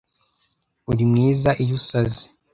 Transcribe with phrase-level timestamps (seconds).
[0.91, 2.23] Urimwiza iyo usaze